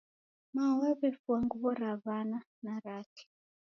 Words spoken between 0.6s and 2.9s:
wawefua nguwo Ra Wana na